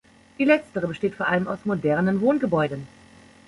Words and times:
Die 0.39 0.45
Letztere 0.45 0.87
besteht 0.87 1.13
vor 1.13 1.27
allem 1.27 1.47
aus 1.47 1.63
modernen 1.63 2.21
Wohngebäuden. 2.21 2.87